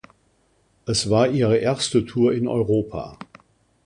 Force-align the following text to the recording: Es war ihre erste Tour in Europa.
Es 0.87 1.11
war 1.11 1.27
ihre 1.27 1.57
erste 1.57 2.05
Tour 2.07 2.33
in 2.33 2.47
Europa. 2.47 3.19